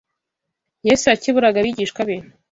[0.87, 2.15] yesu yakeburaga abigishwa be